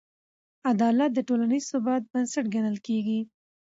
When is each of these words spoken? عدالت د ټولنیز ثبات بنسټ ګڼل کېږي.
عدالت 0.71 1.11
د 1.13 1.19
ټولنیز 1.27 1.63
ثبات 1.71 2.01
بنسټ 2.11 2.45
ګڼل 2.53 2.77
کېږي. 2.87 3.19